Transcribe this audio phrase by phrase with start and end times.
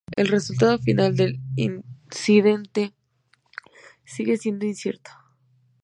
[0.17, 2.95] El resultado final del incidente
[4.03, 5.11] sigue siendo incierto.